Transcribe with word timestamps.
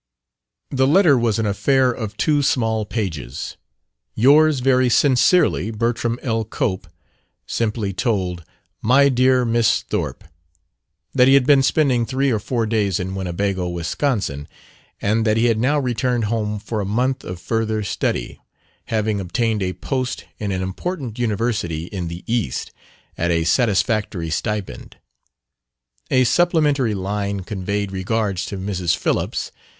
The 0.71 0.87
letter 0.87 1.15
was 1.15 1.37
an 1.37 1.45
affair 1.45 1.91
of 1.91 2.17
two 2.17 2.41
small 2.41 2.85
pages. 2.85 3.55
"Yours 4.15 4.59
very 4.61 4.89
sincerely, 4.89 5.69
Bertram 5.69 6.17
L. 6.23 6.43
Cope" 6.43 6.87
simply 7.45 7.93
told 7.93 8.43
"My 8.81 9.09
dear 9.09 9.45
Miss 9.45 9.83
Thorpe" 9.83 10.23
that 11.13 11.27
he 11.27 11.35
had 11.35 11.45
been 11.45 11.61
spending 11.61 12.07
three 12.07 12.31
or 12.31 12.39
four 12.39 12.65
days 12.65 12.99
in 12.99 13.13
Winnebago, 13.13 13.67
Wisconsin, 13.69 14.47
and 14.99 15.23
that 15.23 15.37
he 15.37 15.45
had 15.45 15.59
now 15.59 15.77
returned 15.77 16.23
home 16.23 16.57
for 16.57 16.81
a 16.81 16.83
month 16.83 17.23
of 17.23 17.39
further 17.39 17.83
study, 17.83 18.39
having 18.85 19.19
obtained 19.19 19.61
a 19.61 19.73
post 19.73 20.25
in 20.39 20.51
an 20.51 20.63
important 20.63 21.19
university 21.19 21.83
in 21.85 22.07
the 22.07 22.23
East, 22.25 22.71
at 23.19 23.29
a 23.29 23.43
satisfactory 23.43 24.31
stipend. 24.31 24.97
A 26.09 26.23
supplementary 26.23 26.95
line 26.95 27.41
conveyed 27.41 27.91
regards 27.91 28.45
to 28.47 28.57
Mrs. 28.57 28.97
Phillips. 28.97 29.51